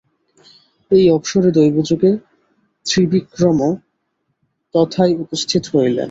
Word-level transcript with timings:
এই 0.91 1.05
অবসরে 1.09 1.49
দৈবযোগে 1.51 2.11
ত্রিবিক্রমও 2.85 3.71
তথায় 4.75 5.13
উপস্থিত 5.23 5.63
হইলেন। 5.73 5.99